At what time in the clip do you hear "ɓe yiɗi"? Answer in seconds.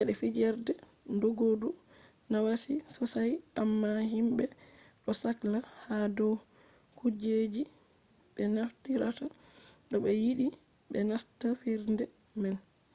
10.03-10.47